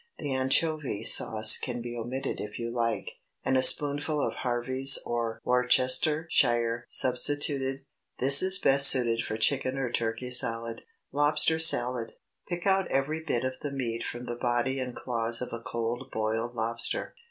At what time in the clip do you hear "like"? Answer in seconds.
2.73-3.07